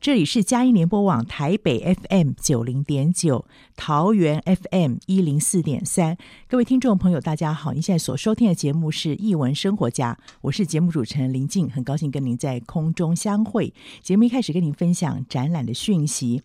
[0.00, 3.44] 这里是佳音联播网台北 FM 九零点九，
[3.76, 6.16] 桃园 FM 一零四点三。
[6.48, 7.74] 各位听众朋友，大家好！
[7.74, 13.74] 您现在所收听的节目是《艺文生活家》，我是节目主持人林静，很高兴跟您在空中相会。
[14.00, 16.42] 节目一开始跟您分享展览的讯息。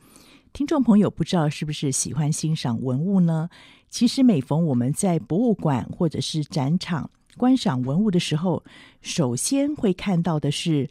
[0.51, 3.49] 听众朋友，不知道是不是喜欢欣赏文物呢？
[3.89, 8.65] 其实每逢我们在博物馆或者是展场观赏文物的时候，
[9.01, 10.89] 首先会看到的是。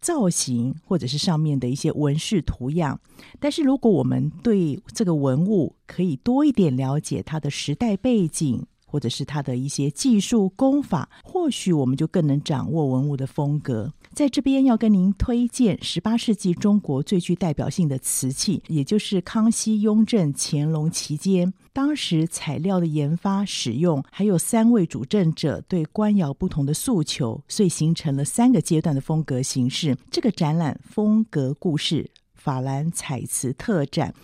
[0.00, 3.00] 造型或者是上面的一些纹饰图样，
[3.40, 13.92] 但是如果我们对这个文物可以多一点了解它的时代背景，或者是它的一些技术功法，或许我们就更能掌握文物的风格。
[14.16, 29.94] 在这边要跟您推荐十八世纪中国最具代表性的瓷器，也就是康熙、雍正、乾隆期间，当时材料的研发、使用，还有三位主政者对官窑不同的诉求，所以形成了三个阶段的风格形式。
[30.10, 34.14] 这个展览风格故事法兰彩瓷特展。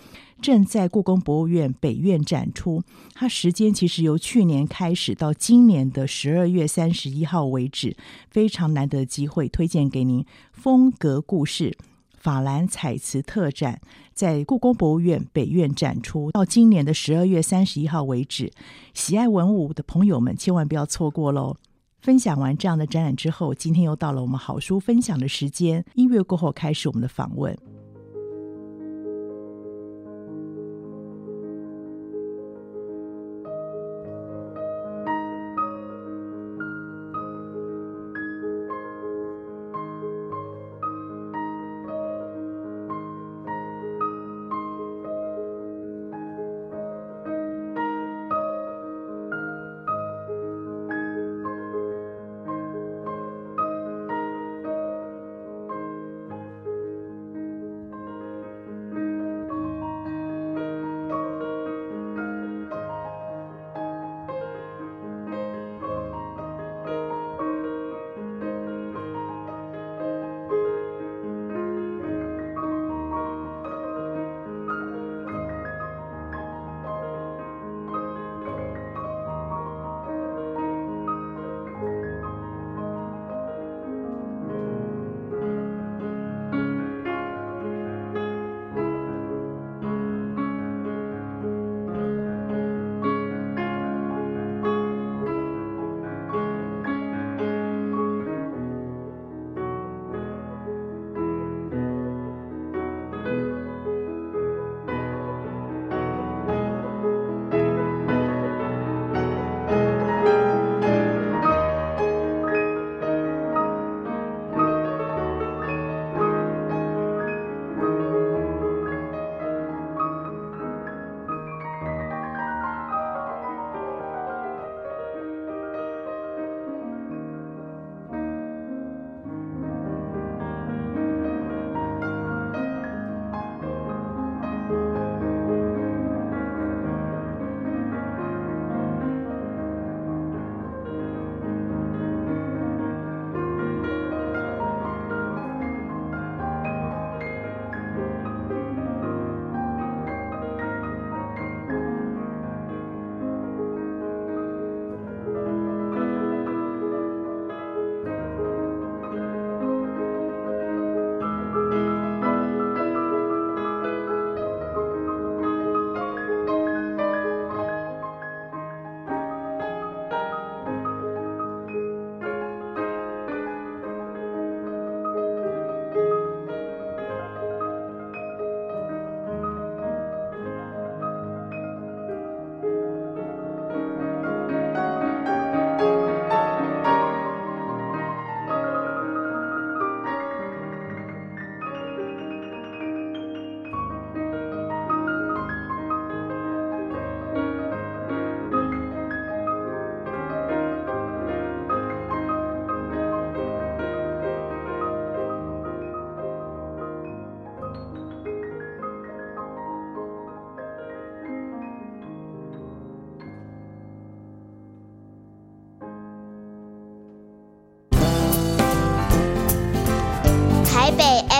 [0.42, 2.82] 正在故宫博物院北院展出，
[3.14, 7.96] 它时间其实由去年开始到今年的十二月三十一号为止，
[8.28, 10.26] 非常难得的机会，推荐给您。
[10.52, 11.78] 风格故事
[12.12, 13.80] 法兰彩瓷特展
[14.12, 18.50] 在故宫博物院北院展出，到今年的十二月三十一号为止，
[18.92, 21.56] 喜爱文物的朋友们千万不要错过喽！
[22.00, 27.56] 分享完这样的展览之后，今天又到了我们好书分享的时间，音乐过后开始我们的访问。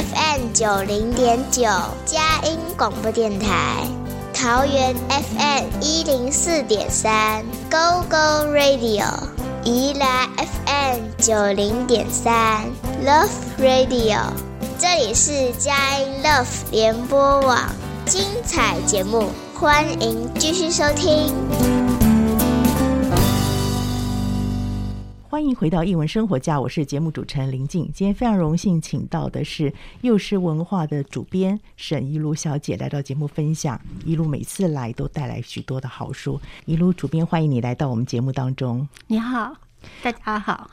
[0.03, 1.63] FM 九零点九，
[2.05, 3.87] 佳音广播电台。
[4.35, 9.05] 桃园 FM 一零四点三，Go Go Radio；
[9.63, 12.65] 宜兰 FM 九零点三
[13.05, 13.29] ，Love
[13.61, 14.19] Radio。
[14.79, 17.59] 这里是佳音 Love 联播网，
[18.05, 21.82] 精彩节目，欢迎继续收听。
[25.55, 27.85] 回到译文生活家，我是节目主持人林静。
[27.93, 33.81] 今天非常荣幸请到的是幼师文化的主编沈宜如小姐来到节目分享。
[34.05, 36.41] 一路每次来都带来许多的好书。
[36.65, 38.87] 一路主编，欢迎你来到我们节目当中。
[39.07, 39.55] 你好。
[40.03, 40.71] 大家好，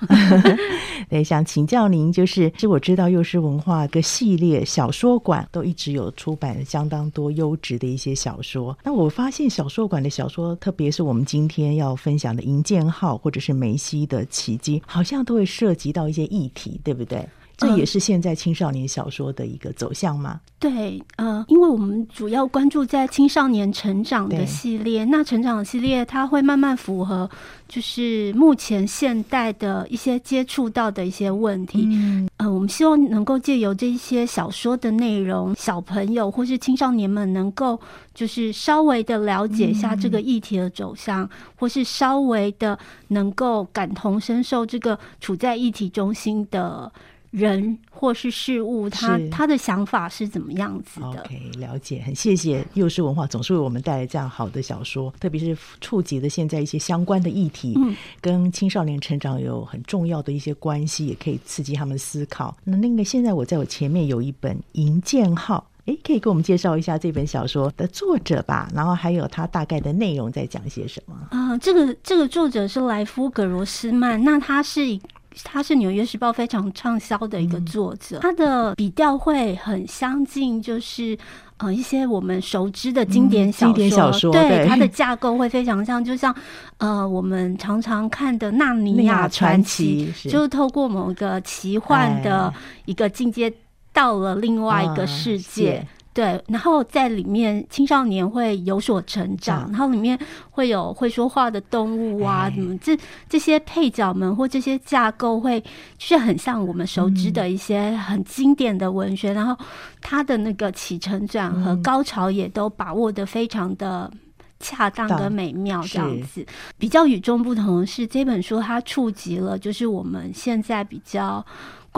[1.09, 8.77] 对，想请教您，就是其实我知道幼师文化个系列小说馆都一直有出版相当多优质的一些小说。
[8.83, 17.27] 那我发现小说馆的小说，特别是我们今天要分享的《银剑号》或者是梅西的奇迹，好像都会涉及到一些议题，对不对？
[17.59, 20.39] 这也是现在青少年小说的一个走向吗？
[20.59, 27.29] 对，呃，因为我们主要关注在青少年成长的系列，那成长的系列它会慢慢符合，
[27.67, 31.88] 就是目前现代的一些接触到的一些问题。
[31.91, 37.79] 嗯，呃，我们希望能够借由这一些小说的内容，小朋友或是青少年们能够
[38.13, 42.77] 就是稍微的了解一下这个议题的走向，嗯，或是稍微的
[43.09, 46.91] 能够感同身受这个处在议题中心的。
[47.31, 62.57] 人或是事物，他他的想法是怎么样子的？OK，了解，很谢谢幼师文化总是为我们带来这样好的小说，特别是触及的现在一些相关的议题，嗯，跟青少年成长有很重要的一些关系，也可以刺激他们思考。
[62.63, 68.67] 那那个现在我在我前面有一本《营建号》，哎，可以给我们介绍一下这本小说的作者吧？
[68.73, 71.15] 然后还有它大概的内容在讲些什么？
[71.29, 74.99] 啊、呃，这个这个作者是莱夫·格罗斯曼，那他是。
[75.43, 81.17] 他是《纽约时报》非常畅销的一个作者，嗯、他的笔调会很相近，就是
[81.57, 83.71] 呃一些我们熟知的经典小说。
[83.71, 86.35] 嗯、经典小说对，对，他的架构会非常像，就像
[86.77, 92.53] 呃我们常常看的《纳尼亚传奇》，就是透过某个奇幻的
[92.85, 93.53] 一个境界，
[93.93, 95.77] 到了另外一个世界。
[95.77, 100.19] 啊对，然后在里面青少年会有所成长，然后里面
[100.51, 103.00] 会有会说话的动物啊，什么这
[103.30, 105.62] 这些配角们或这些架构会
[105.98, 109.56] 就是很像我们熟知的一些很经典的文学，然后
[110.01, 114.12] 它的那个起承转合高潮也都把握的非常的
[114.60, 116.45] 恰当跟美妙，这样子。
[116.77, 121.45] 比较与众不同的是这本书它触及了就是我们现在比较。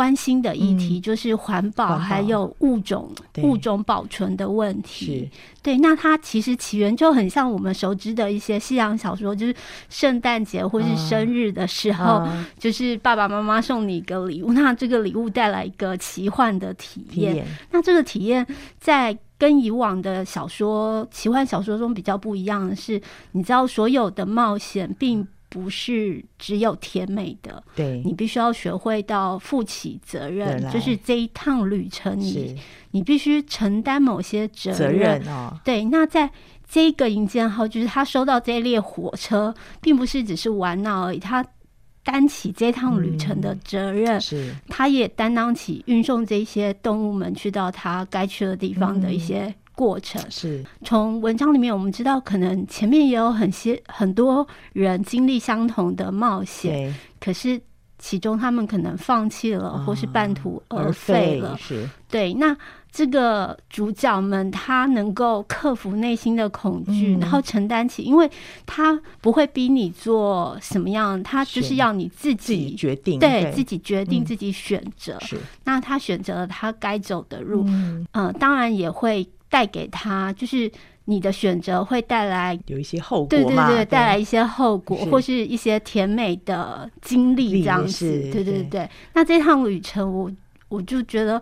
[0.01, 3.12] 关心的议题就是环保，还有物种
[3.44, 5.29] 物种保存的问题。
[5.62, 9.55] 对，那它其实起源就很像我们熟知的一些西洋小说，就是
[9.89, 12.27] 圣诞节或是生日的时候，
[12.58, 17.46] 就是爸爸妈妈送你一个礼物， 那这个礼物带来一个奇幻的体验。
[17.70, 18.43] 那这个体验
[18.79, 23.00] 在跟以往的小说、奇幻小说中比较不一样的是，
[23.34, 25.27] 你知道所有的冒险并。
[25.51, 35.53] 不是只有甜美的，对，你必须要学会到负起责任，就是这一趟旅程你，你你必须承担某些责任，责任哦。
[35.65, 36.31] 对，那在
[36.65, 41.46] 这个营建号，就是他收到这一列火车，并不是只是玩闹而已，他
[42.01, 49.53] 担起这趟旅程的责任，嗯、是，他也担当起运送这些动物们去到他该去的地方的一些。
[49.71, 50.21] 嗯过程。
[50.29, 50.63] 是。
[50.83, 57.59] 从文章里面我们知道，可能前面也有很些很多人经历相同的冒险，可是
[57.97, 61.57] 其中他们可能放弃了，或是半途而废了。
[61.57, 61.87] 是。
[62.09, 62.55] 对，那
[62.91, 68.29] 这个主角们他能够克服内心的恐惧，然后承担起，因为
[68.65, 75.17] 他不会逼你做什么样，他就是要你自己决定，对自己决定自己选择。
[75.21, 78.05] 是，那他选择了他该走的路，嗯，
[78.37, 79.25] 当然也会。
[79.51, 80.72] 带给他就是
[81.05, 88.89] 你的选择会带来有一些后果，对对对，带来一些后果或是一些甜美的经历这样子，对对对。
[89.13, 91.41] 那这趟旅程我，我我就觉得，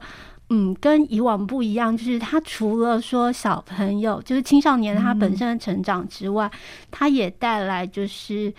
[0.49, 6.49] 嗯，跟以往不一样，就是他除了说小朋友，就是青少年他本身的成长之外，
[6.89, 8.51] 他也带来就是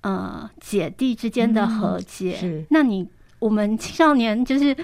[0.00, 2.36] 呃姐弟之间的和解。
[2.36, 3.06] 是，那你
[3.38, 4.74] 我们青少年就是。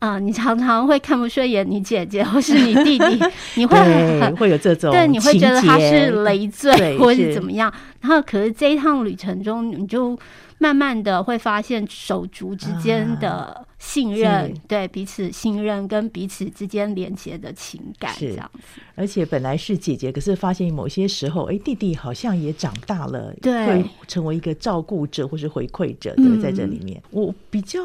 [0.00, 3.20] 啊、呃，你常常会看不顺眼你姐姐或是你弟弟，
[3.54, 3.76] 你会
[4.18, 7.72] 很会有这种对，你会觉得他是累赘 或是怎么样。
[8.00, 10.18] 然后，可是这一趟旅程中，你就
[10.56, 18.80] 慢慢的会发现手足之间的信任，啊、对彼此信任跟彼此之间连接的情感这样子。
[18.94, 27.78] 而且本来是姐姐，可是发现某些时候，哎，弟弟好像也长大了，对，会成为一个照顾者或是回馈者对，在这里面，嗯、我比较。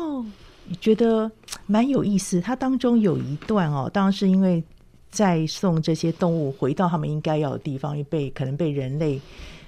[0.80, 1.32] 觉得
[1.68, 2.42] 蛮有意思。
[2.42, 4.64] 它当中有一段哦，当然是因为
[5.10, 9.20] 在送这些动物回到他们应该要的地方，因为被可能被人类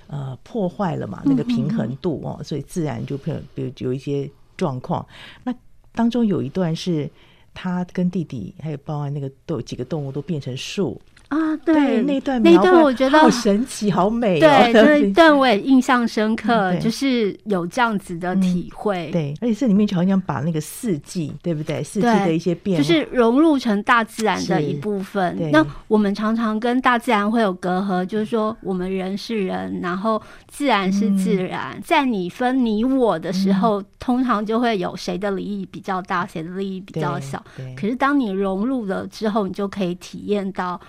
[0.08, 5.06] 呃破坏了嘛，那个平衡度哦，所以自然就比如有一些状况。
[5.44, 5.54] 那
[5.94, 7.10] 当中有一段是
[7.54, 11.00] 他跟弟弟还有包含那个都有几个动物都变成树。
[11.30, 14.40] 啊，对，那段那段我觉得好神奇，好美，哦。
[14.40, 19.10] 对，那一段我也印象深刻，就是有这样子的体会。
[19.10, 21.84] 嗯、对，而且这里面就好像把那个四季，对不对？
[21.84, 25.38] 四季的一些变化，就是融入成大自然的一部分。
[25.52, 37.44] 那我们常常跟大自然会有隔阂，就是说我们人是人，然后自然是自然，嗯、在你分你我的时候，嗯、通常就会有谁的利益比较大，谁的利益比较小。
[37.76, 40.80] 可是当你融入了之后，你就可以体验到。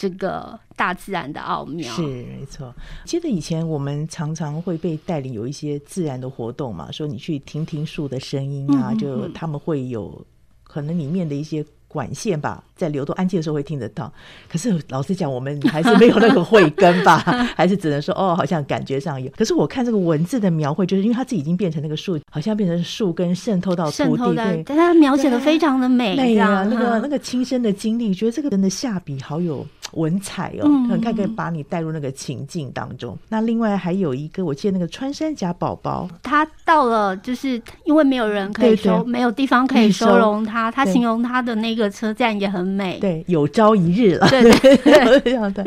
[0.00, 2.74] 这个大自然的奥妙是没错。
[3.04, 10.24] 记得以前我们常常会被带领有一些自然的活动嘛，说你去听听树的声音啊，嗯嗯嗯，就他们会有
[10.64, 11.62] 可能里面的一些。
[11.92, 14.12] 管线吧，在流动安静的时候会听得到。
[14.48, 17.18] 可是老实讲，我们还是没有那个慧根吧，
[17.56, 19.28] 还是只能说哦，好像感觉上有。
[19.32, 33.16] 可是我看这个文字的描绘，就是因为它自己已经变成那个树，好像变成树根渗透到土地，对，但它描写的非常的美，美啊，那个那个亲身的经历，觉得这个人的下笔好有文采哦，很看可以把你带入那个情境当中。
[33.28, 41.90] 那另外还有一个，我记得那个穿山甲宝宝，他到了就是因为没有人可以收，对对对，没有地方可以收容他，他形容他的那个。
[42.00, 45.62] 车站也很美，对，有朝一日了，对对对，这样的，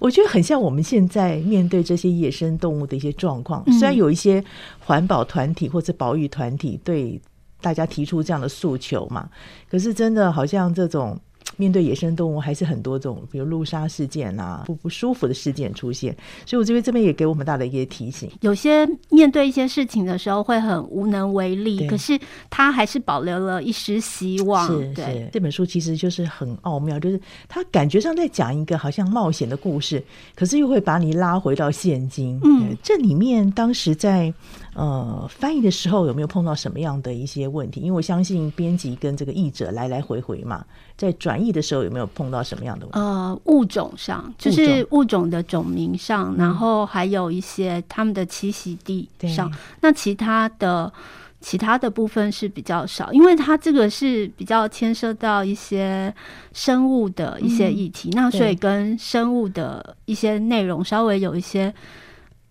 [0.00, 3.62] 我觉得很像我们现在面对这些野生动物的一些状况。
[3.66, 4.42] 嗯、虽然有一些
[4.78, 7.20] 环保团体或者保育团体对
[7.60, 9.28] 大家提出这样的诉求嘛，
[9.70, 11.18] 可是真的好像这种。
[11.56, 18.30] 面对野生动物，还是很多种，比如路杀事件啊，不不舒服的事件出现，所以我这边这边也给我们大的一些提醒。
[18.40, 22.18] 有些面对一些事情的时候会很无能为力，可是
[22.50, 24.66] 他还是保留了一丝希望。
[24.66, 30.02] 是是，是，这本书其实就是很奥妙，就是他感觉上在讲一个好像冒险的故事，
[30.34, 32.38] 可是又会把你拉回到现今。
[32.44, 34.32] 嗯，这里面当时在。
[34.76, 37.80] 呃，翻译的时候有没有碰到什么样的一些问题？
[37.80, 40.62] 因为我相信编辑跟这个译者来来回回嘛，
[40.98, 42.98] 在转译的时候有没有碰到什么样的问题？
[42.98, 49.50] 呃，物种上，就是物种的种名上，然后还有一些他们的栖息地上。
[49.80, 50.92] 那其他的
[51.40, 56.14] 其他的部分是比较少，因为它这个是比较牵涉到一些
[56.52, 61.72] 生物的一些议题，嗯、那所以跟生物的一些内容稍微有一些。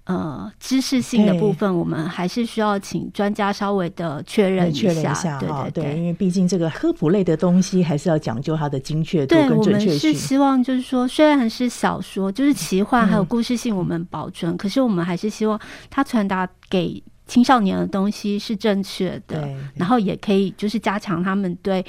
[0.06, 9.88] 呃，知识性的部分，我们还是需要请专家稍微的确认一下，确认一下，对对对，因为毕竟这个科普类的东西，还是要讲究它的精确度跟准确性。
[9.88, 15.60] 对，我们是希望就是说，虽然是小说，就是奇幻还有故事性，我们保存，嗯，可是我们还是希望
[15.90, 21.84] 它传达给青少年的东西是正确的，对，然后也可以就是加强他们对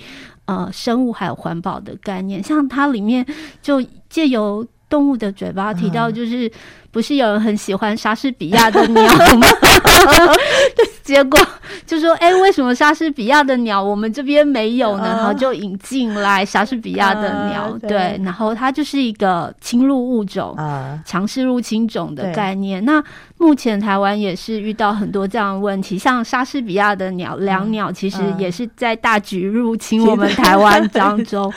[0.47, 3.27] 呃生物还有环保的概念，像它里面
[3.61, 4.67] 就借由。
[4.89, 6.51] 动物的嘴巴提到，就是
[6.91, 9.03] 不是有人很喜欢莎士比亚的鸟
[9.37, 9.47] 吗？
[11.03, 11.39] 结果
[11.87, 20.57] 就说：“哎，为什么莎士比亚的鸟我们这边没有呢？”然后就引进来莎士比亚的鸟，对，然后它就是一个侵入物种、
[21.05, 22.85] 强势入侵种的概念。
[22.85, 23.01] 那
[23.39, 31.53] 目前台湾也是遇到很多这样的问题，像莎士比亚的鸟，两鸟其实也是在大举入侵我们台湾 当中。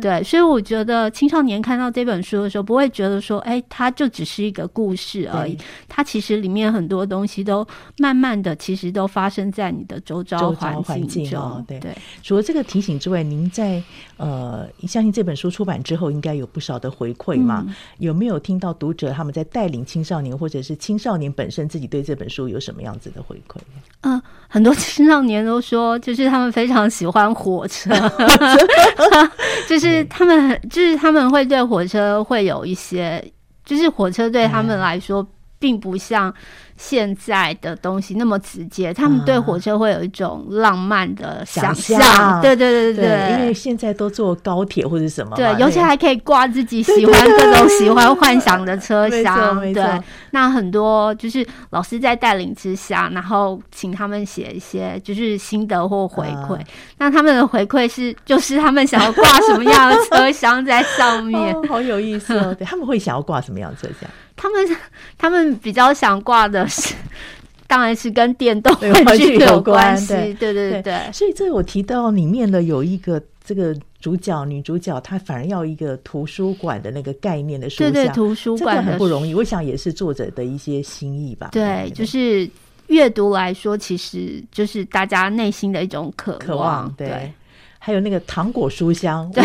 [0.00, 5.58] 对，所以我觉得青少年看到这本书的时候，不会觉得说，哎，它就只是一个故事而已。
[5.86, 7.66] 它其实里面很多东西都
[7.98, 11.38] 慢慢的，其实都发生在你的周遭环境中。
[11.38, 13.82] 哦、对，对，除了这个提醒之外，您在
[14.16, 17.62] 呃，相信这本书出版之后，应该有不少的回馈嘛？
[17.68, 23.58] 嗯、有没有听到读者他们在带领青少年，或者是青少年本身自己对这本书有什么样子的回馈？
[24.00, 27.90] 嗯、呃，很多青少年都说，就是他们非常喜欢火车，
[29.68, 29.81] 就是。
[29.82, 33.32] 就是他们很，就是他们会对火车会有一些，
[33.64, 35.26] 就是火车对他们来说，
[35.58, 36.32] 并不像。
[36.76, 42.40] 现在的东西那么直接，他们对火车会有一种浪漫的想象。
[42.40, 49.60] 对对对对对，因为现在都坐高铁或者什么，对，尤其还可以挂自己喜欢各种喜欢幻想的车厢。
[49.72, 49.84] 对，
[50.30, 56.58] 那很多就是老师在带领之下，然后请他们写一些就是心得或回馈。
[56.98, 62.54] 那他们的回馈是，就是他们想要挂什么样的车厢在上面， 好有意思哦。
[62.54, 64.10] 对，他们会想要挂什么样的车厢？
[64.42, 64.76] 他们
[65.16, 66.94] 他们比较想挂的是，
[67.68, 70.08] 当然是跟电动玩具有关系。
[70.34, 79.32] 对对对所以这我提到里面的有一个这个主角女主角，她反而要一个图书馆的那个概念的书，对对，图书馆很不容易。
[79.34, 81.48] 我想也是作者的一些心意吧。
[81.52, 82.50] 对，就是。
[82.88, 86.38] 阅读来说，其实就是大家内心的一种渴望。
[86.40, 87.32] 渴望对，对，
[87.78, 89.42] 还有那个糖果书香，对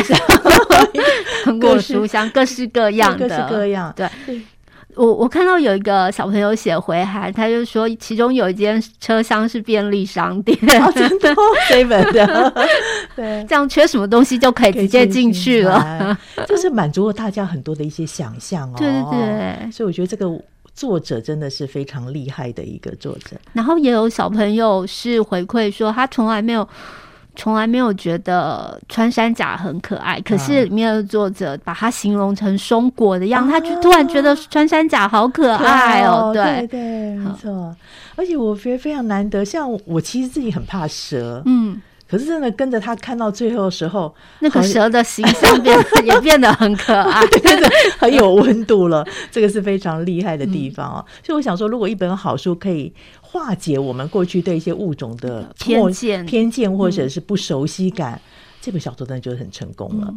[1.46, 3.94] 糖果书香，各式各样的，各式各样。
[3.96, 4.10] 对，
[4.98, 11.34] 我我看到有一个小朋友写回函，他就说，其中有一间车厢是便利商店，哦、 真的
[11.70, 12.68] ，seven 的，
[13.16, 18.76] 对，这样缺什么东西就可以直接进去了，就是满足了大家很多的一些想象哦。
[18.80, 20.28] 对对对，所以我觉得这个。
[20.78, 26.70] 作者真的是非常厉害的一个作者，然后也有小朋友是回馈说，他从来没有
[27.38, 36.32] 从来没有觉得穿山甲很可爱，可是里面的作者把它形容成松果的样子，啊、他就突然觉得穿山甲好可爱哦。
[36.34, 37.74] 对对对，没错。
[38.16, 41.80] 而且我觉得非常难得，像我其实自己很怕蛇，嗯。
[42.10, 49.06] 可是真的跟着他看到最后的时候，那个蛇的形象变 也变得很可爱， 真的很有温度了。
[49.30, 51.06] 这个是非常厉害的地方哦。
[51.24, 58.22] 所以我想说，如果一本好书可以化解我们过去对一些物种的偏见、偏见或者是不熟悉感，
[58.62, 60.14] 这本小说真的就很成功了。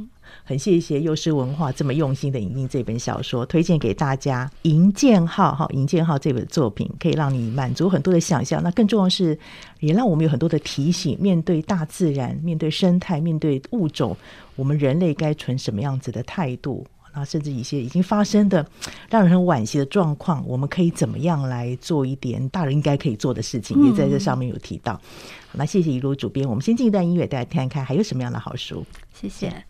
[0.51, 4.51] 很谢谢幼师文化这么用心的引进这本小说，推荐给大家。
[4.63, 8.61] 银建号哈，银建号这本作品可以让你满足很多的想象。
[8.61, 9.39] 那更重要的是，
[9.79, 14.17] 也让我们有很多的提醒：面对大自然，面对生态，面对物种，
[14.57, 16.85] 我们人类该存什么样子的态度？
[17.15, 18.67] 那甚至一些已经发生的
[19.09, 23.81] 让人很惋惜的状况，我们可以怎么样来做一点大人应该可以做的事情？
[23.87, 24.95] 也在这上面有提到。
[24.95, 25.01] 好，
[25.53, 28.85] 那谢谢一路主编，我们先进一段音乐，大家看看还有什么样的好书。
[29.15, 29.70] 谢谢。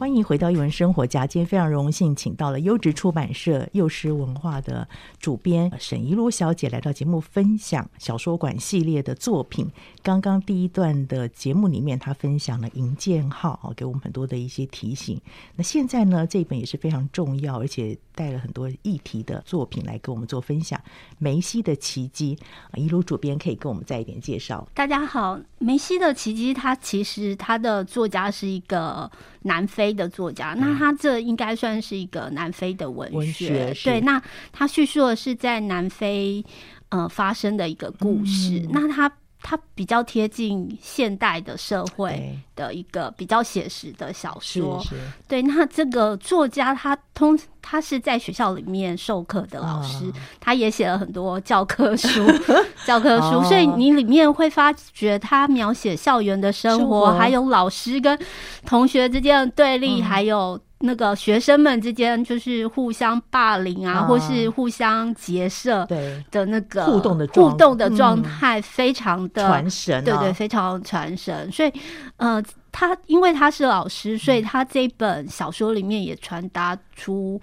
[0.00, 9.70] 欢迎回到《一文生活家》，今天非常荣幸请到了优质出版社幼师文化的主编沈怡如小姐来到节目分享小说馆系列的作品。
[10.02, 15.20] 刚刚第一段的节目里面，她分享了《营建号》啊，给我们很多的一些提醒。
[15.54, 20.80] 那现在呢，这本也是非常重要，而且带了很多议题的作品来跟我们做分享。
[21.18, 22.38] 梅西的奇迹，
[22.74, 24.66] 宜如主编可以跟我们再一点介绍。
[24.72, 29.10] 大家好，梅西的奇迹，它其实它的作家是一个
[29.42, 29.89] 南非。
[29.92, 34.00] 的作家，那他这应该算是一个南非的文学，文学对。
[34.00, 34.22] 那
[34.52, 36.44] 他叙述的是在南非
[36.90, 39.10] 呃发生的一个故事，嗯、那他。
[39.42, 44.82] 它比较贴近现代的社会的一个比较写实的小说，
[45.26, 45.42] 对。
[45.42, 52.26] 那这个作家他通他是在学校里面授课的老师，他也写了很多教科书，
[52.84, 53.42] 教科书。
[53.44, 58.18] 所以你里面会发觉他描写校园的生活，还有老师跟
[58.66, 60.60] 同学之间的对立，还有。
[60.80, 65.86] 那个学生们之间就是互相霸凌啊，啊或是互相结社
[66.30, 71.52] 的那个互动的互动的状态，非常的传神，啊，对对，非常传神。
[71.52, 71.72] 所以，
[72.16, 77.40] 呃，他因为他是老师，所以他这本小说里面也传达出，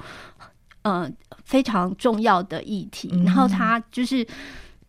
[0.82, 1.10] 呃，
[1.46, 3.10] 非常重要的议题。
[3.14, 4.26] 嗯、然后他就是。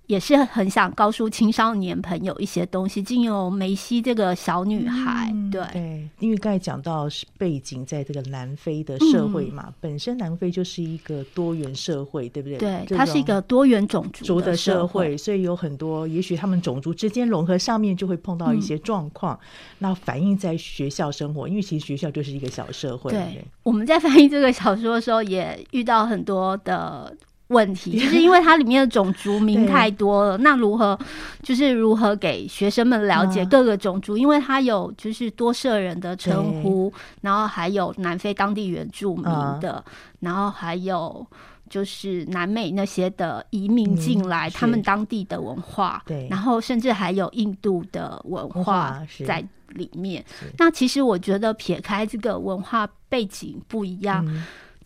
[0.09, 12.57] 也是很想告诉青少年朋友一些东西，经由梅西这个小女孩，嗯、对对，因为刚才讲到是背景在这个南非的社会嘛，嗯、本身南非就是一个多元社会，对不对？
[12.57, 19.47] 对，它是一个多元种族的社会，所以有很多，也许他们种族之间融合上面就会碰到一些状况，嗯、
[19.81, 23.11] 那反映在学校生活，因为其实学校就是一个小社会。
[23.13, 27.15] 对，对我们在翻译这个小说的时候，也遇到很多的。
[27.49, 30.99] 问题 就是因为它里面的种族名太多了，那如何
[31.43, 34.17] 就是如何给学生们了解各个种族？
[34.17, 39.25] 因为它有就是多社人的称呼，然后还有南非当地原住民
[39.61, 39.83] 的，
[40.21, 41.27] 然后还有
[41.71, 50.25] 就是南美那些的移民进来，他们当地的文化，对，然后甚至还有印度的文化在里面。
[50.59, 54.25] 那其实我觉得撇开这个文化背景不一样。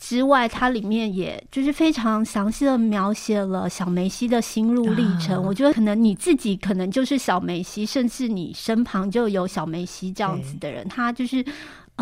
[0.03, 5.41] 之外，它里面也就是非常详细的描写了小梅西的心路历程。
[5.41, 11.45] 我觉得可能你自己可能就是小梅西，甚至你身旁就有小梅西这样子的人，他就是。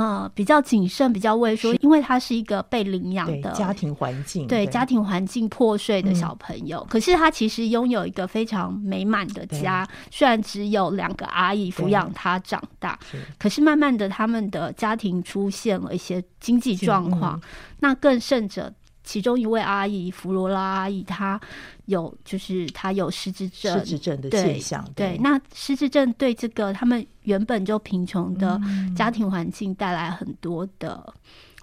[0.01, 4.73] 呃，比较谨慎，比较畏缩，因为他是一个被领养的家庭环境，对，对。
[4.73, 6.79] 家庭环境破碎的小朋友。
[6.81, 12.99] 嗯、可是他其实拥有一个非常美满的家，虽然只有两个阿姨抚养他长大，
[13.39, 17.49] 可是慢慢的，他们的家庭出现了一些经济状况，嗯、
[17.81, 18.73] 那更甚者。
[19.03, 21.41] 其中一位阿姨弗罗拉阿姨，她
[21.91, 24.83] 有就是他有失智症，失智症的现象。
[24.95, 28.59] 对，对，那失智症对这个他们原本就贫穷的
[28.97, 31.13] 家庭环境带来很多的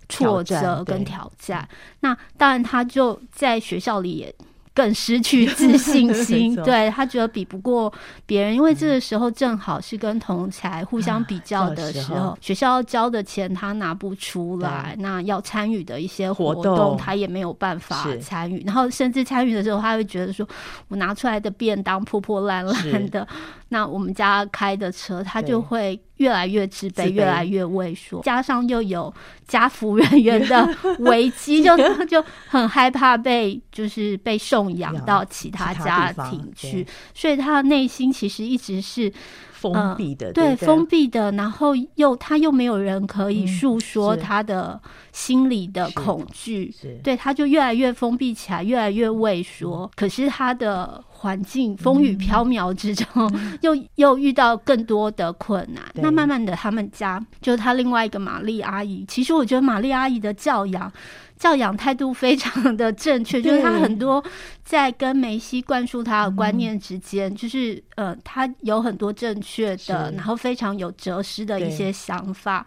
[0.07, 1.67] 挫折跟挑战。
[2.01, 4.35] 那当然，他就在学校里也。
[4.77, 7.91] 更失去 自信心，对，他觉得比不过
[8.27, 20.47] 别人，因为这个时候正好是跟同才互相比较的时候，学校要交的钱他拿不出来，那要参与的一些活动他也没有办法参与，然后甚至参与的时候，他会觉得说，
[20.89, 23.27] 我拿出来的便当破破烂烂的，
[23.69, 25.99] 那我们家开的车，他就会。
[26.17, 29.13] 越来越自卑，越来越畏缩，加上又有
[29.47, 31.75] 家服人员 的危机，就
[32.05, 39.11] 就很害怕被就是被送养到其他家庭去，所以他的内心其实一直是
[39.57, 44.79] 封闭的，对，封闭的，然后又他又没有人可以诉说他的
[45.11, 49.89] 心里的恐惧，对，他就越来越封闭起来，越来越畏缩。
[49.95, 51.03] 可是他的。
[51.19, 55.83] 环境风雨飘渺之中，嗯、又 又遇到更多的困难。
[55.95, 59.03] 那慢慢的，他们家就是他另外一个玛丽阿姨。
[59.07, 60.93] 其实我觉得玛丽阿姨的教养
[61.37, 64.23] 教养态度非常的正确，就是他很多
[64.63, 72.65] 在跟梅西灌输他的观念之间，嗯、就是呃，他有很多正确的，然后非常有哲思的一些想法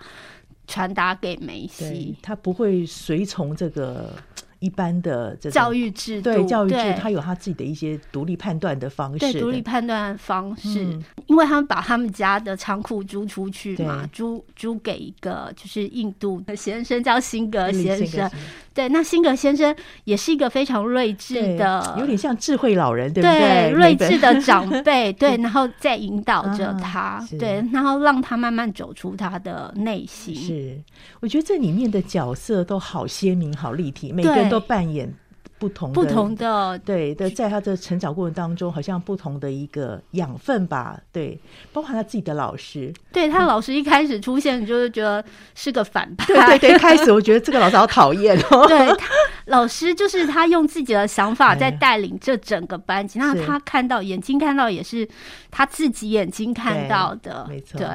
[0.67, 2.17] 传达给梅西。
[2.23, 4.15] 他不会随从这个。
[4.61, 18.31] 一般的这教育制度，对教育制度，他有他自己的一些独立判断的方式，对独立判断方式，嗯、因为他们把他们家的仓库租出去嘛，租租给一个就是印度的先生叫辛格先生，
[18.81, 23.71] 对，那辛格先生也是一个非常睿智的，有点像智慧老人，对不对？
[23.73, 30.35] 睿智的长辈， 对，然后再引导着他，啊、对，然后让他慢慢走出他的内心。
[30.35, 30.81] 是，
[31.21, 35.13] 我觉得这里面的角色都好鲜明、好立体，每个人都扮演。
[35.61, 41.39] 不同的不同的对的，在他的成长过程当中，好像不同的一个养分吧，对，
[41.71, 45.23] 包括他自己的老师，对他老师一开始出现就是觉得
[45.55, 49.07] 是个反派，对对对，开始我觉得这个老师好讨厌哦， 对，他
[49.47, 55.07] 老师就是他用自己的想法在带领这整个班级，那他看到眼睛看到也是
[55.51, 57.87] 他自己眼睛看到的，没错，对。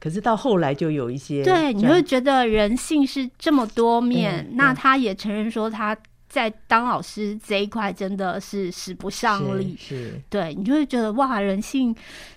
[0.00, 5.96] 可是到后来就有一些，对，你会觉得人性是这么多面，那他也承认说他。
[6.36, 11.96] 在当老师这一块真的是使不上力，是，是对你就会觉得哇，人性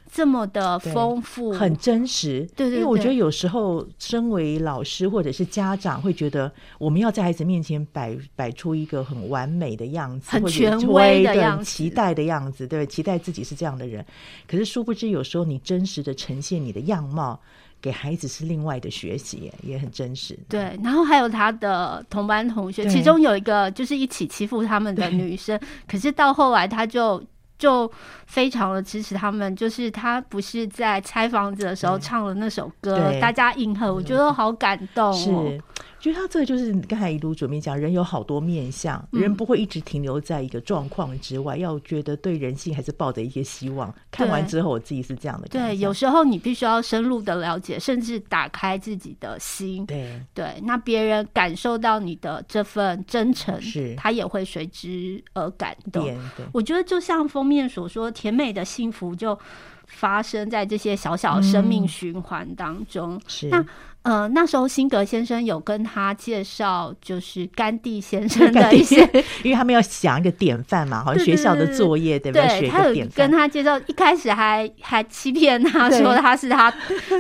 [0.10, 2.48] 这么的丰富，很真实。
[2.56, 14.06] 对，对对，因为我觉得有时候身为老师或者是家长，会觉得我们要在孩子面前摆摆出一个很完美的样子，很权威的样子，期待的样子，对，期待自己是这样的人。
[14.48, 17.38] 可是殊不知，有时候你真实的呈现你的样貌。
[17.82, 20.38] 给孩子是另外的学习，也很真实。
[20.48, 27.24] 对，然后还有他的同班同学，其中有一个就是一起欺负他们的女生，可是到后来他就
[27.58, 27.92] 就
[28.26, 29.56] 非常的支持他们。
[29.56, 35.14] 就是他不是在拆房子的时候唱了那首歌，大家应和，我觉得好感动哦。
[35.14, 35.62] 是。
[36.00, 43.94] 觉得他这个就是刚才一路准备讲，人有好多面相，人不会一直停留在一个状况之外，嗯、要觉得对人性还是抱着一些希望。
[44.10, 45.68] 看完之后，我自己是这样的感觉。
[45.68, 49.86] 对，有时候你必须要深入的了解，甚至打开自己的心。
[49.86, 56.10] 对对，那别人感受到你的这份真诚，是他也会随之而感动。
[56.54, 59.38] 我觉得就像封面所说，甜美的幸福就
[59.86, 63.16] 发生在这些小小生命循环当中。
[63.16, 63.66] 嗯、是那。
[64.04, 69.02] 呃，那时候辛格先生有跟他介绍，就是甘地先生的 一些，
[69.44, 72.62] 因为他们要想一个典范嘛， 好像学校的作业对不对？
[72.62, 76.74] 对，他有跟他介绍，一开始还还欺骗他说他是他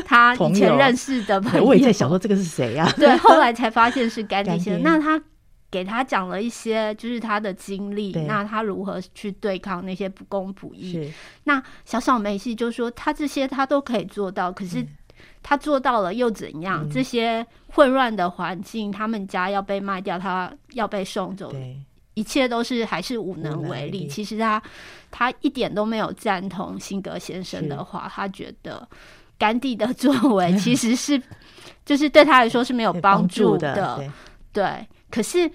[0.06, 1.66] 他以前认识的朋友。
[1.66, 2.90] 我也在想说这个是谁呀？
[2.96, 4.82] 对，后来才发现是甘地先生。
[4.82, 5.22] 那他
[5.70, 11.14] 给他讲了一些，就是他的经历，那他如何去对抗那些不公不义。
[11.44, 14.88] 那小小梅西就说，他这些他都可以做到，可是。
[15.42, 16.84] 他做到了又怎样？
[16.84, 21.54] 嗯、这些混乱的环境，他们家要被卖掉，他要被送走，
[22.14, 24.08] 一切都是还是无能为力。
[24.08, 24.62] 其实他
[25.10, 28.88] 他一点都没有赞同辛格先生的话，他觉得
[29.38, 31.22] 甘地的作为 其实是
[31.86, 33.96] 就是对他来说是没有帮助的。
[33.98, 34.12] 对，
[34.54, 35.50] 对，可是。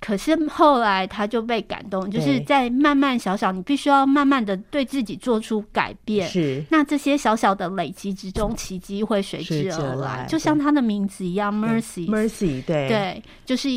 [0.00, 6.28] 可是后来他就被感动，就是在慢慢小小，你必须要慢慢的对自己做出改变。
[6.28, 13.68] 是，那这些小小的累积之中，奇迹会随之而来，就像他的名字一样，Mercy，Mercy，对，对，就是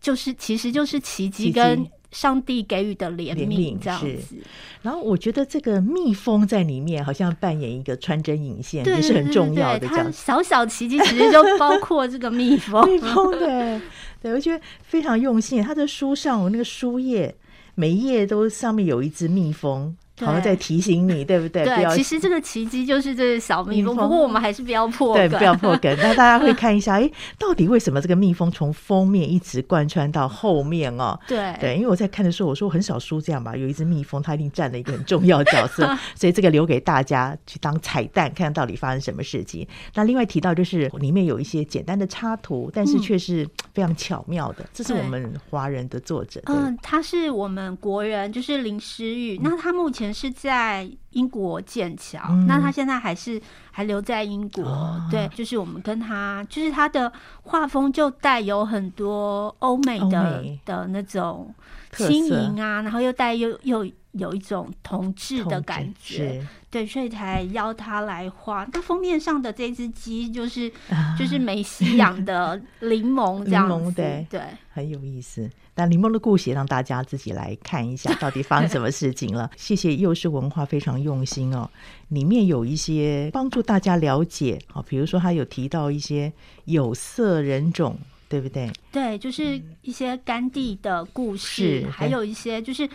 [0.00, 4.36] 就是其实就是奇迹跟上帝给予的怜悯这样子。
[4.82, 9.88] 然后我觉得这个蜜蜂在里面好像扮演一个穿针引线，也是很重要的。
[9.88, 13.80] 这小小奇迹其实就包括这个蜜蜂，蜜 蜂对。
[14.22, 15.62] 对，我觉得非常用心。
[15.62, 17.34] 他的书上，我那个书页，
[17.74, 19.94] 每一页都上面有一只蜜蜂。
[20.24, 21.64] 好像在提醒你，对不对？
[21.64, 23.94] 对，其实这个奇迹就是这个小蜜蜂。
[23.94, 25.94] 不过我们还是不要破梗，对，不要破梗。
[26.00, 31.18] 那大家会看一下， 哎，到底为什么这个蜜蜂从封面一直贯穿到后面哦？
[31.28, 39.66] 对对，因为我在看的时候，我说很少书这样吧，有一只蜜蜂，它一定占了一个很重要角色， 所以这个留给大家去当彩蛋，看到底发生什么事情。
[39.94, 44.64] 那另外提到就是里面有一些简单的插图，但是却是非常巧妙的。
[44.72, 49.38] 这是我们华人的作者，嗯，他是我们国人，就是林诗玉。
[49.42, 50.05] 那他目前。
[50.12, 53.40] 是在英国剑桥，嗯、那他现在还是
[53.70, 54.62] 还留在英国。
[54.64, 61.54] 哦、对，就是我们跟他，就是他的画风就带有很多欧美的美的那种
[61.92, 66.46] 轻盈啊，然后又带又又有一种同志的感觉。
[66.70, 68.68] 对，所以才邀他来画。
[68.72, 74.40] 那封面上的这只鸡，就是、啊、就是梅西养的 柠檬这样子，对，对
[74.70, 75.50] 很有意思。
[75.76, 79.50] 但柠檬的故事也让大家自己来看一下， 到底发生什么事情了。
[79.56, 81.68] 谢谢幼师文化非常用心哦，
[82.08, 86.32] 里面有一些帮助大家了解，好，比如说他有提到一些
[86.64, 88.72] 有色人种，对不对？
[88.90, 92.86] 对，就是一些甘地的故事，嗯、还有一些就是，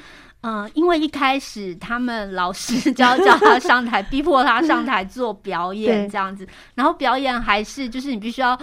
[0.41, 8.59] 嗯、呃，因为一开始他们老师就要叫他上台， 逼迫他上台做表演这样子，然后表演还是就是你必须要。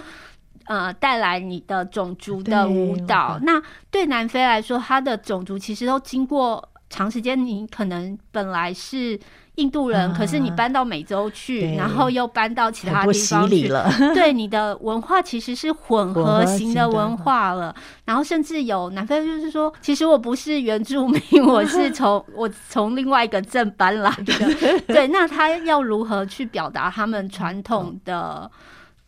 [0.69, 3.39] 呃，带来你的种族的舞蹈。
[3.39, 7.43] 对那对南非来说，他的种族其实都经过长时间。
[7.43, 9.19] 你可能本来是
[9.55, 17.75] 印度人，可是你搬到美洲去，然后又搬到其他地方去，了 对，你的文化其实是混合型的文化了。
[18.05, 24.81] 然后甚至有南非，就是说，其实我不是原住民，我是从 我从另外一个镇搬来的。
[24.85, 28.51] 对，那他要如何去表达他们传统的？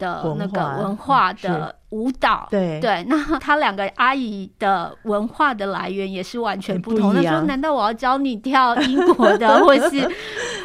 [0.02, 2.80] 的那个文化的舞蹈，对。
[2.80, 7.14] 对，那 他两个阿姨的文化的来源也是完全不同。
[7.14, 10.10] 那说，难道我要教你跳英国的， 或是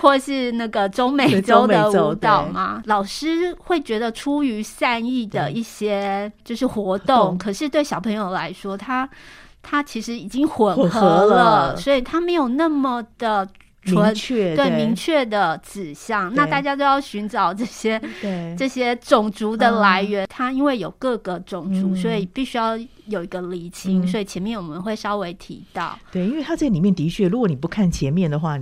[0.01, 2.83] 或是那个中美洲的舞蹈吗？
[2.87, 9.09] 老师会觉得出于善意的一些就是活动，可是对小朋友来说，他
[9.63, 13.47] 他其实已经混合了，所以他没有那么的。
[13.87, 18.01] 明确对明确的指向，那大家都要寻找这些
[18.57, 20.27] 这些种族的来源。
[20.29, 24.07] 它因为有各个种族，所以必须要有一个厘清。
[24.07, 28.59] 所以前面我们会稍微提到，对，因为它这里面的确，如果你不看前面的话。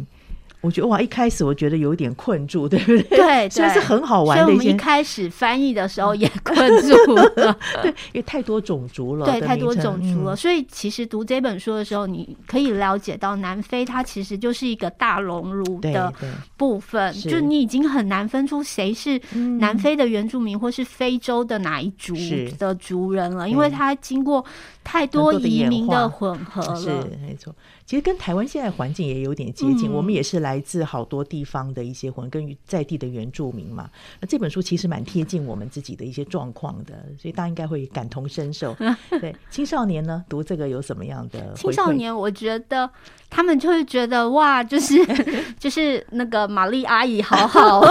[0.65, 3.03] 我觉得哇，一开始我觉得有点困住，对不对？
[3.03, 4.45] 对， 虽然是很好玩的。
[4.45, 10.35] 所以我们一开始翻译的时候也困住了， 对，因为太多种族了，对，太多种族了。
[10.35, 16.11] 嗯、所以其实读这本书的时候，你可以了解到南非它其实就是一个大熔炉的
[16.57, 19.21] 部分，就你已经很难分出谁是
[19.61, 22.15] 南非的原住民，或是非洲的哪一族
[22.59, 24.43] 的族人了，因为它经过
[24.83, 26.89] 太多移民的混合了，是
[27.21, 27.55] 没错。
[27.87, 33.91] 其实跟台湾现在环境也有点接近，嗯、我们也是来自好多地方的一些混跟在地的原住民嘛。
[34.21, 38.75] 那这本书其实蛮贴近我们自己的一些状况的，所以大家应该会感同身受。
[39.21, 41.53] 对青少年呢，读这个有什么样的？
[41.55, 42.89] 青少年，我觉得
[43.29, 44.97] 他们就会觉得哇，就是
[45.61, 47.85] 就是那个玛丽阿姨好好，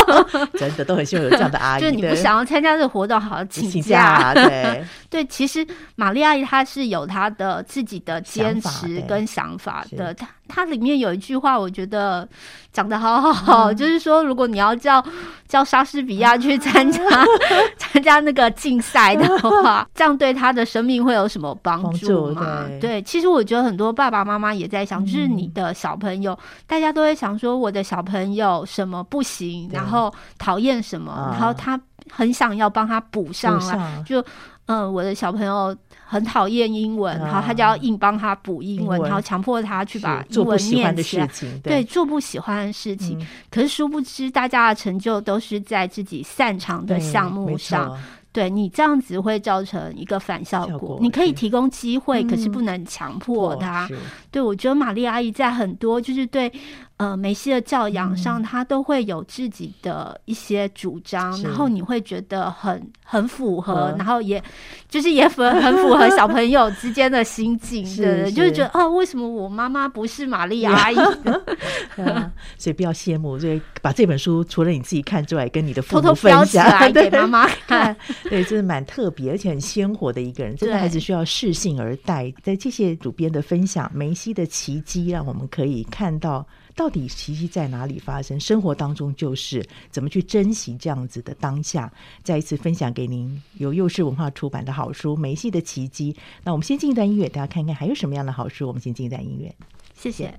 [0.56, 1.82] 真的都很希望有这样的阿姨。
[1.82, 4.32] 就你不想要参加这个活动，好好请假。
[4.32, 9.28] 对对，其实玛丽阿姨她是有她的自己的坚持跟。
[9.34, 12.28] 想法的，它它里面有一句话，我觉得
[12.72, 15.04] 讲得好好好，嗯、就是说，如果你要叫
[15.48, 17.00] 叫莎士比亚去参加
[17.76, 22.64] 参加那个竞赛的话， 这样对他的生命会有什么帮助吗？
[22.68, 26.38] 对，对，其实我觉得很多爸爸妈妈也在想，就是你的小朋友，嗯、
[26.68, 31.80] 大家都会想说，我的小朋友什么不行，然后讨厌什么，然后他
[32.10, 34.24] 很想要帮他补上来，上就
[34.66, 35.76] 嗯，我的小朋友。
[36.14, 41.28] 很讨厌英文，然后他就要硬帮他补英文，然后强迫他去把英文念起来。
[41.60, 43.20] 对，做不喜欢的事情。
[43.50, 47.98] 可是殊不知，大家的成就都是在自己擅长的项目上。
[48.30, 50.98] 对，你这样子会造成一个反效果。
[51.00, 53.88] 你可以提供机会，可是不能强迫他。
[54.30, 56.52] 对，我觉得玛丽阿姨在很多就是对。
[56.96, 64.40] 呃，梅西的教养上，他都会有自己的一些主张，然后你会觉得很很符合，然后也
[64.88, 70.94] 就是也很 很符合小朋友之间的心境，对，就是觉得哦，为什么我妈妈不是玛丽阿姨？
[72.56, 76.64] 所以不要羡慕，所以把这本书除了你自己看之外，跟你的父母分享，
[76.94, 77.94] 给妈妈看。
[78.30, 82.32] 对，这是蛮特别而且很鲜活的一个人，真的孩子需要适性而待。
[82.40, 86.46] 在谢谢主编的分享，梅西的奇迹，让我们可以看到。
[86.74, 88.38] 到底奇迹在哪里发生？
[88.40, 91.92] 生活当中就是怎么去珍惜这样子的当下。
[92.22, 96.12] 再一次分享给您，由幼狮文化出版的好书《梅西的奇迹》。
[96.42, 98.66] 那我们先进一段音乐，大家看看还有什么样的好书。
[98.66, 99.54] 我们先进一段音乐，
[99.94, 100.38] 谢谢。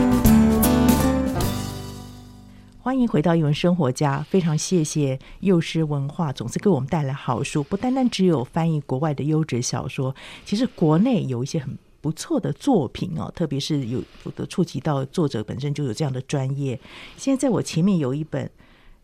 [2.83, 14.03] 欢迎回到艺文生活家，非常谢谢幼狮文化总是给我们带来好书，不单单只有翻译国外的优质小说，其实国内有一些很不错的作品哦，特别是有
[14.35, 16.79] 的触及到作者本身就有这样的专业。
[17.17, 18.47] 现在在我前面有一本《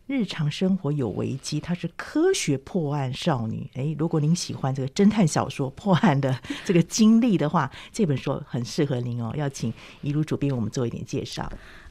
[0.08, 3.70] 日常生活有危机》，它是科学破案少女。
[3.74, 9.32] 诶，如果您喜欢这个侦探小说破案的这个经历的话，这本书很适合您哦。
[9.36, 9.72] 要请
[10.02, 11.48] 一路主编为我们做一点介绍。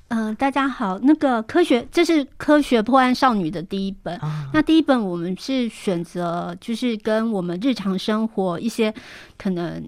[0.10, 0.98] 嗯、呃，大家好。
[1.00, 4.18] 那个科学，这是科学破案少女的第一本。
[4.20, 8.94] 啊、那第一本我们是选择，就是跟我们日常生活一些
[9.38, 9.82] 可能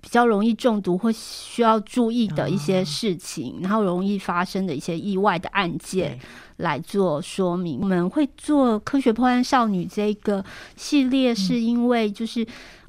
[0.00, 6.18] 比较容易中毒或需要注意的一些事情，啊、然后容易发生的一些意外的案件
[6.56, 7.78] 来做说明。
[7.80, 10.42] 我们会做科学破案少女这个
[10.76, 12.46] 系列，是因为就是。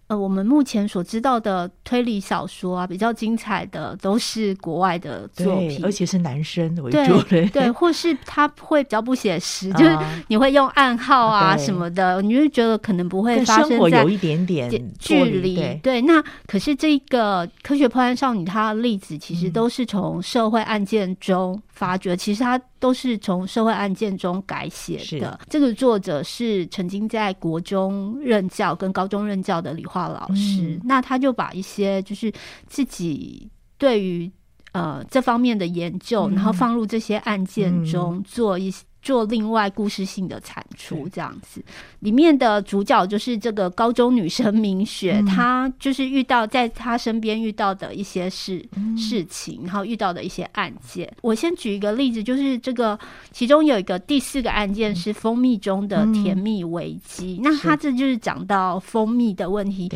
[0.10, 9.96] 呃，我们目前所知道的推理小说啊，比较精彩的都是国外的作品，而且是男生为主，对，对，或是他会比较不写实，就是
[10.28, 15.56] 你会用暗号啊什么的，啊、你就觉得可能不会发生在有一点点距离。
[15.56, 25.40] 对，对，那可是这个科学破案少女，她的例子其实都是从社会案件中发掘，嗯、其实他都是从社会案件中改写的。
[25.50, 30.10] 这个作者是曾经在国中任教跟高中任教的理化。
[30.10, 32.30] 老师，嗯、那他就把一些就是
[32.68, 34.30] 自己对于
[34.74, 38.84] 呃这方面的研究，嗯、然后放入这些案件中做一些。
[39.10, 41.64] 做另外故事性的产出，这样子，
[42.02, 48.64] 里面的主角就是这个高中女生明雪，她就是遇到在她身边遇到的一些事
[48.96, 51.12] 事情，然后遇到的一些案件。
[51.24, 53.00] 我先举一个例子，就是这个
[53.32, 59.90] 其中有一个第四个案件是蜂蜜中的甜蜜危机，那他这就是讲到蜂蜜的问题。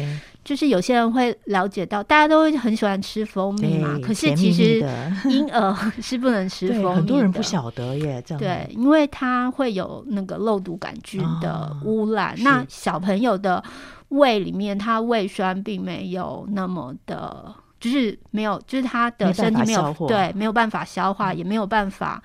[0.43, 4.85] 就是有些人会了解到，大家都很喜欢吃蜂蜜嘛，可是其实
[5.29, 6.95] 婴儿 是不能吃蜂蜜的。
[6.95, 12.35] 很多人不晓得耶，这样对，因为它会有那个肉毒杆菌的污染。
[12.39, 13.63] 那小朋友的
[14.09, 22.21] 胃里面，它胃酸并没有那么的，就是没有，就是他的身体没有对，没有办法消化，也没有办法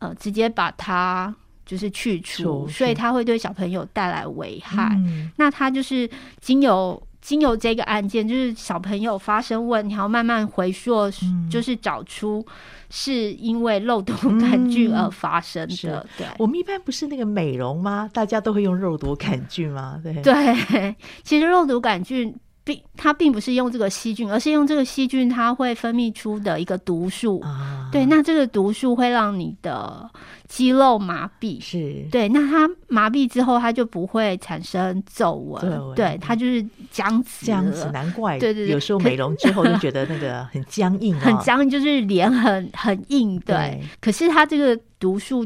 [0.00, 1.34] 呃直接把它
[1.64, 4.94] 就是去除，所以它会对小朋友带来危害。
[5.36, 6.06] 那它就是
[6.42, 7.02] 经由。
[7.24, 11.10] 经由这个案件，就是小朋友发生问题，然后慢慢回溯，
[11.50, 12.46] 就是找出
[12.90, 16.00] 是因为肉毒杆菌而发生的。
[16.00, 18.10] 嗯、对，我们一般不是那个美容吗？
[18.12, 19.98] 大家都会用肉毒杆菌吗？
[20.02, 22.36] 对对，其实肉毒杆菌。
[22.64, 27.38] 并它并不是用这个细菌，而是用这个细菌，它会分泌出的一个毒素。
[27.40, 30.08] 啊、对，那这个毒素会让你的
[30.48, 31.60] 肌肉麻痹。
[31.60, 35.62] 是，对，那它麻痹之后，它就不会产生皱纹。
[35.62, 37.44] 纹对，它就是僵直。
[37.44, 38.38] 僵直，难怪。
[38.38, 43.38] 对对对，有时候美容之后就觉得那个 很僵硬、哦，很僵硬，就是脸很很硬。
[43.40, 45.44] 对，对可是它这个毒素。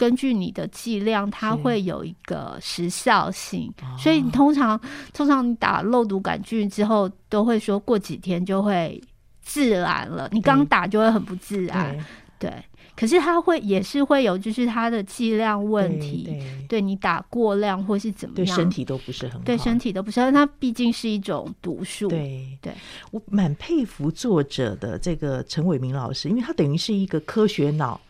[0.00, 4.80] 根据你的剂量，它会有一个时效性，所以你通常
[5.12, 8.98] 通常你打肉毒杆菌之后，都会说过几天就会
[9.42, 10.26] 自然了。
[10.32, 11.94] 你刚打就会很不自然，
[12.38, 12.64] 对，对。
[12.96, 16.34] 可是它会也是会有，就是它的剂量问题，
[16.66, 20.32] 对你打过量或是怎么样，对身体都不是很好，对身体都不是。
[20.32, 22.72] 它毕竟是一种毒素，对对。
[23.10, 28.00] 我蛮佩服作者的这个陈伟明老师，因为他等于是一个科学脑。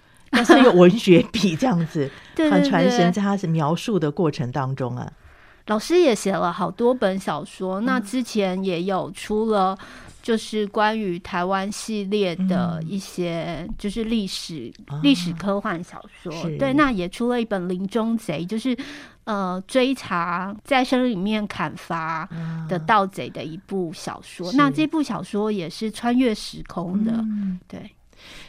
[0.46, 5.10] 但是有文学笔这样子， 很传神，在他是描述的过程当中啊。
[5.66, 9.78] 老师也写了好多本小说，那之前也有出了，
[10.20, 14.72] 就是关于台湾系列的一些，就是历史
[15.02, 16.32] 历史科幻小说。
[16.58, 18.76] 对，那也出了一本《林中贼》，就是
[19.24, 22.28] 呃追查在森林里面砍伐
[22.68, 24.50] 的盗贼的一部小说。
[24.54, 27.12] 那这部小说也是穿越时空的，
[27.68, 27.88] 对。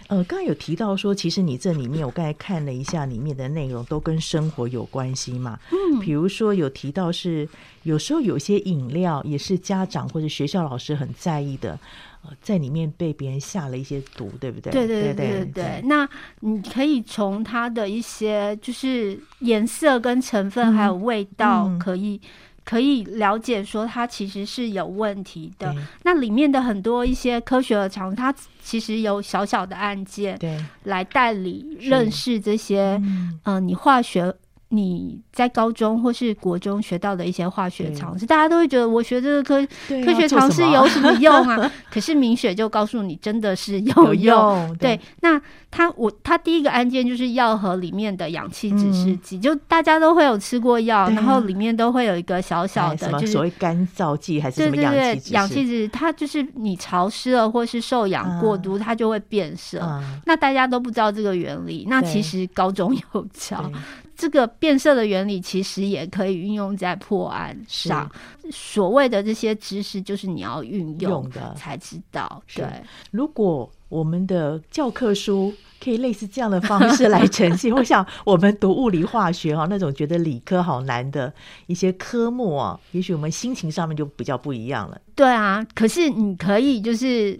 [0.07, 5.57] 呃，刚才有提到说，其实你这里面，我刚才看了一下里面的内容，都跟生活有关系嘛。
[5.71, 7.47] 嗯，比如说有提到是
[7.83, 11.79] 有时候有些饮料也是家长或者学校老师很在意的，
[12.23, 14.71] 呃，在里面被别人下了一些毒，对不对？
[14.73, 15.51] 对对对对对。
[15.53, 16.07] 对，那
[16.41, 22.19] 你可以从它的一些就是颜色跟成分还有味道可以。
[22.63, 25.75] 可以了解说，它其实是有问题的。
[26.03, 34.33] 那里面的很多一些科学的常识，它其实有小小的案件，对，来代理认识这些，嗯、呃，你化学
[34.69, 39.67] 你在高中或是国中学到的一些化学常识，大家都会觉得我学这个科
[40.05, 41.69] 科学常识 有什么用啊？
[41.91, 44.05] 可是明雪就告诉你，真的是有用。
[44.05, 45.41] 有用对，对，那
[45.71, 55.33] 他我他第一个案件就是药盒里面的氧气指示剂，嗯、就大家都会有吃过药，然后里面都会有一个小小的，就是所谓干燥剂还是什么氧气指？
[55.33, 59.79] 氧气指它就是你潮湿了或是受氧过度，它就会变色。
[59.81, 63.71] 嗯、那大家都不知道这个原理，那其实高中有教。
[64.17, 68.07] 这个变色的原理其实也可以运用在破案上。
[68.51, 72.43] 所谓的这些知识，就是你要运用的才知道。
[72.53, 72.65] 对，
[73.09, 81.31] 如果我们的教科书可以类似这样的方式来呈现， 我想我们读物理化学哈，那种觉得理科好难的
[81.67, 84.99] 一些科目啊，也许我们心情上面就比较不一样了。
[85.13, 87.37] 对啊，可是你可以就是。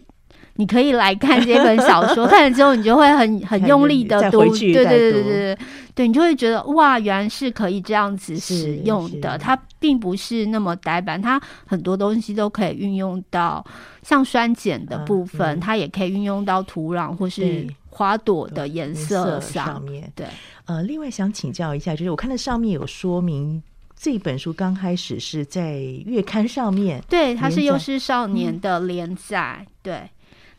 [0.62, 5.58] 你可以来看这本小说，看了之后你就会很很 用力的读，对对对对对，
[5.96, 13.66] 对你就会觉得哇，原来是可以这样子使用的，它并不是那么呆板，它很多东西都可以运用到，
[14.04, 20.12] 像酸碱的部分，它也可以运用到土壤或是花朵的颜色上面。
[20.16, 20.28] 对，
[20.66, 23.64] 呃，另外想请教一下，就是我看到上面有说明，
[24.00, 30.08] 这本书刚开始是在月刊上面，对，它是幼师少年的连载，对。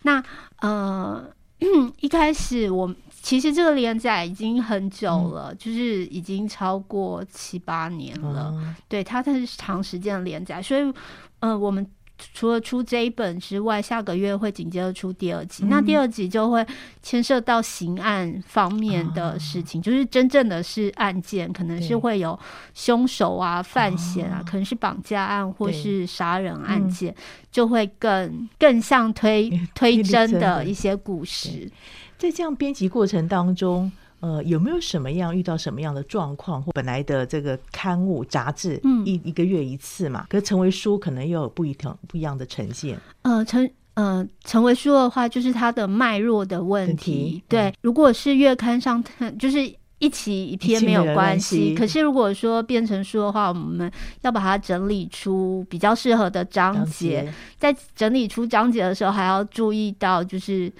[0.03, 0.23] 那
[0.61, 1.25] 呃，
[2.01, 8.51] 一开始我其实这个连载已经很久了，嗯、就是已经超过七八年了。
[8.55, 10.93] 嗯、对，它它是长时间的连载，所以
[11.41, 11.87] 呃，我们。
[12.35, 15.65] 除了出这一本之外，下个月会紧接着出第二集。
[15.65, 16.67] 嗯、那第二集就会
[17.03, 22.39] 牵涉到刑案方面的事情，啊、就是真正的是案件，可能是会有
[22.75, 27.17] 凶手啊、犯嫌啊，啊可能是绑架案或是杀人案件，嗯、
[27.51, 31.71] 就会更更像推 推真的一些故事。
[32.19, 33.91] 在这样编辑过程当中。
[34.23, 36.63] 呃，有没有什么样遇到什么样的状况？
[36.63, 42.97] 或本来的这个刊物杂志，嗯，一一个月一次嘛，可是成为书可能又有不一样不一样的呈现。
[43.23, 47.43] 呃，成呃成为书的话，就是它的脉络的问题。
[47.49, 49.03] 对，嗯、如果是月刊上，
[49.41, 49.59] 就是
[49.99, 51.75] 一期一篇没有关系。
[51.75, 57.25] 可是如果说变成书的话，我们要把它整理出比较适合的章节。
[57.25, 60.73] 节在整理出章节的时候，还要注意到就是。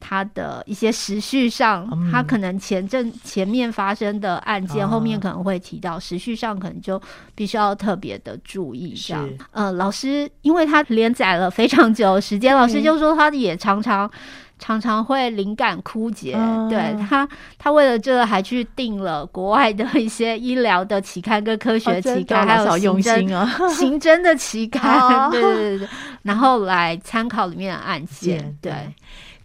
[0.00, 7.00] 它的一些时序上，他可能前阵前面发生的案件，后面可能会提到，时序上可能就
[7.34, 8.94] 必须要特别的注意。
[8.94, 14.10] 这样，呃，老师因为他连载了非常久的时间，老师就说他也常常
[14.58, 16.32] 常常会灵感枯竭。
[16.68, 17.28] 对他，
[17.58, 25.88] 他为了这个还去订了国外的一些医疗的期刊跟科学期刊，还有刑侦 刑侦的期刊， 对对对对，
[26.22, 28.72] 然后来参考里面的案件，对。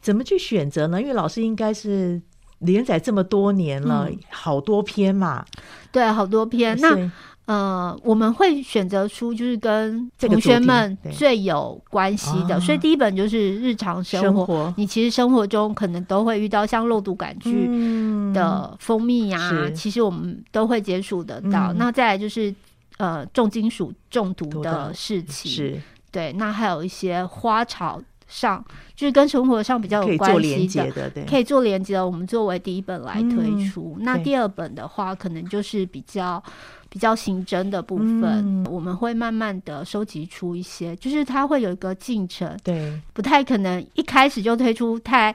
[0.06, 1.01] 怎么去选择呢？
[1.01, 2.22] 因为老师应该是
[2.60, 5.43] 连载这么多年了，嗯、好多篇嘛。
[5.91, 6.78] 对，好多篇。
[6.80, 7.12] 那
[7.45, 14.28] 呃，我们会选择出就是跟同学们最有关系的，所以第一本就是日常生活。
[14.28, 21.74] 生活你其实生活中可能都会遇到像肉毒杆菌的蜂蜜呀、其实我们都会接触得到。
[21.74, 22.53] 嗯、那再来就是
[22.97, 25.82] 呃重金属中毒的事情，是
[26.12, 26.32] 对。
[26.34, 27.99] 那还有一些花草。
[28.36, 28.63] 上
[28.95, 32.05] 就是跟生活上比较有关系的，对，可以做连接的。
[32.05, 36.43] 我们作为第一本来推出，那第二本的话，可能就是比较
[36.89, 38.65] 比较刑侦的部分。
[38.69, 45.33] 我们会慢慢的收集出一些，就是它会有一个进程，对，不太可能一开始就推出太。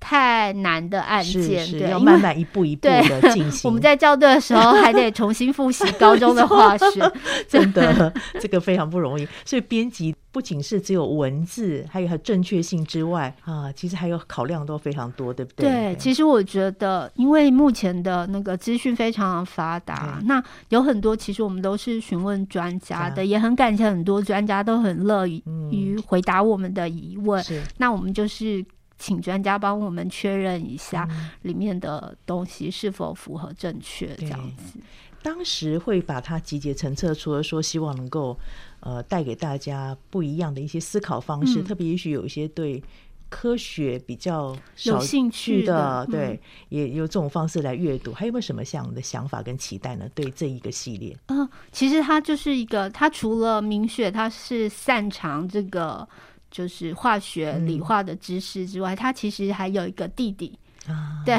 [0.00, 3.68] 太难的案件，是要慢慢一步一步的进行。
[3.68, 7.12] 我们在校对的时候，还得重新复习高中的 化学，
[7.48, 9.26] 真的，这个非常不容易。
[9.44, 15.68] 所以编辑不仅是只有文字，还有它正确性之外啊，其实还有考量都非常多，对不对？
[15.68, 27.42] 对，其实我觉得，因为目前的那个资讯非常的发达，那有很多其实我们都是询问专家的，也很感谢很多专家都很乐于回答我们的疑问。
[27.42, 28.64] 是，那我们就是。
[28.98, 31.08] 请专家帮我们确认一下
[31.42, 34.78] 里面的东西是否符合正确，这样子。
[35.22, 38.38] 当时会把它集结成册，除了说希望能够
[38.80, 42.82] 呃带给大家不一样的一些思考方式，嗯、特别也许有一些对
[43.28, 48.12] 科学比较有兴趣的，对，也有这种方式来阅读。
[48.12, 50.08] 还有没有什么样的想法跟期待呢？
[50.14, 51.16] 对这一个系列？
[51.26, 56.08] 嗯、呃，其实它就是一个，它除了明雪，它是擅长这个。
[56.50, 60.58] 就是化学、理化的知识之外，嗯、他其实还有一个弟弟。
[60.86, 61.38] 啊、 对，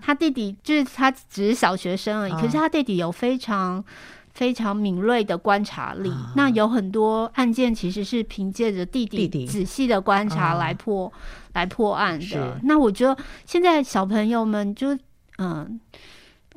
[0.00, 3.84] 他弟弟就是他只是小学生而已，啊、可是他弟弟有非常
[4.32, 6.08] 非常敏锐的观察力。
[6.08, 11.12] 啊、那有很多案件其实是凭借着弟弟仔细的观察来破、啊、
[11.52, 12.58] 来破案的。
[12.62, 14.96] 那我觉得现在小朋友们就
[15.38, 15.78] 嗯。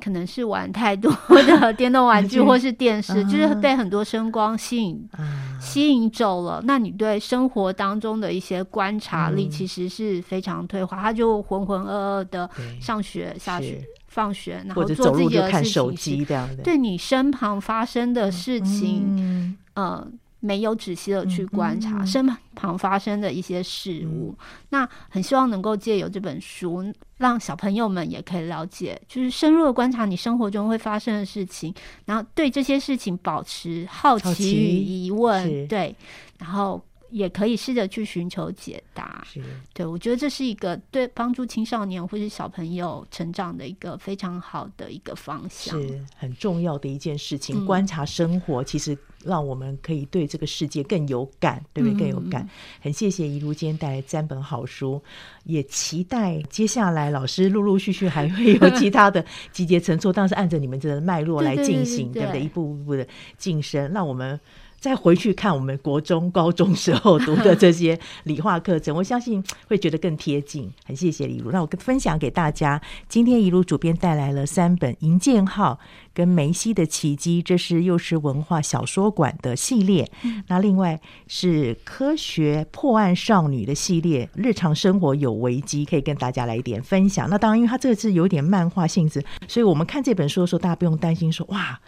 [0.02, 1.12] 可能是玩太多
[1.46, 6.60] 的电动玩具或是电视，就是被很多声光吸引、啊、吸引走了。
[6.64, 12.50] 那你对生活当中的一些观察力其实是非常退化，嗯、他就浑浑噩噩的
[12.80, 16.26] 上学、下学、放学，然后做自己的事情，
[16.64, 19.56] 对你身旁发生的事情，嗯。
[19.74, 20.06] 呃
[20.44, 22.26] 没有仔细的去观察身
[22.56, 26.84] 旁发生的一些事物，嗯、那很希望能够借由这本书，
[27.22, 31.72] 让小朋友们也可以了解，就是深入的观察你生活中会发生的事情，
[32.04, 35.94] 然后对这些事情保持好奇与疑问，对，
[36.38, 36.82] 然后。
[37.12, 39.42] 也可以试着去寻求解答，是
[39.74, 47.62] 对，我觉得这是一个对帮助青少年或是小朋友成长的一个非常好的一个方向，是很重要的一件事情。
[47.62, 51.98] 嗯、观察生活，其实让我们可以对这个世界更有感，对不对？
[51.98, 52.42] 更有感。
[52.44, 52.48] 嗯、
[52.80, 55.00] 很谢谢一如今天带来三本好书，
[55.44, 62.40] 也期待接下来老师陆陆续续还会有其他的集结成册，但是按着你们这个脉络来进行，对，不对？
[62.40, 63.06] 一步一步的
[63.36, 64.40] 晋升，让我们。
[64.82, 70.68] 再回去看我们国中、高中时候读的这些理化课程， 我相信会觉得更贴近。
[70.84, 72.82] 很谢谢李如，那我分享给大家。
[73.08, 75.78] 今天一路主编带来了三本《银剑号》
[76.12, 80.10] 跟《梅西的奇迹》，这是幼师文化小说馆的系列。
[80.48, 87.30] 那另外是科学破案少女的系列，日常生活有危机，可以跟大家来一点分享。
[87.30, 91.78] 那当然，因为它这次有点漫画性质，所以我们看这本书的时候，大家不用担心说哇。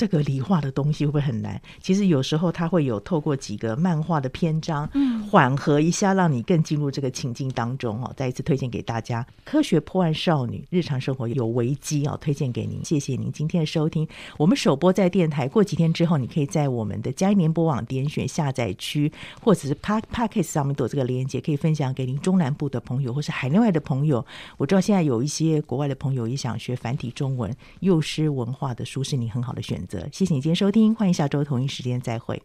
[0.00, 1.60] 这个理化的东西会不会很难？
[1.82, 8.10] 其实有时候它会有透过几个漫画的篇章，嗯，缓和一下，让你更进入这个情境当中哦。
[8.16, 12.82] 再一次推荐给大家，《科学破案少女日常生活有危机》哦，推荐给您。
[12.82, 14.08] 谢谢您今天的收听。
[14.38, 24.24] 我们首播在电台，过几天之后，你可以在我们的佳音联播网点选下载区，或者是 Podcast 上面都有这个链接，可以分享给您中南部的朋友或是海内外的朋友。
[24.56, 29.89] 我知道现在有一些国外的朋友也想学繁体中文，幼师文化的书是你很好的选择。
[30.12, 32.42] 谢谢你今天收听，欢迎下周同一时间再会。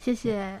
[0.00, 0.60] 谢谢。